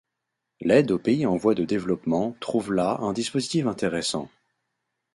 L'aide 0.61 0.89
aux 0.89 0.97
pays 0.97 1.27
en 1.27 1.37
voie 1.37 1.53
de 1.53 1.63
développement 1.63 2.35
trouve 2.39 2.73
là 2.73 2.97
un 3.01 3.13
dispositif 3.13 3.67
intéressant. 3.67 4.31